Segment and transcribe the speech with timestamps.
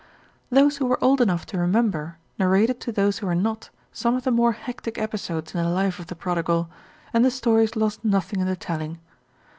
[0.49, 4.23] Those who were old enough to remember narrated to those who were not some of
[4.23, 6.71] the more hectic episodes in the life of the prodigal,
[7.13, 8.99] and the stories lost nothing in the telling.